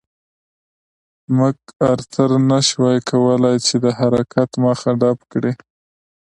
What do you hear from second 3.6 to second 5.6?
چې د حرکت مخه ډپ کړي.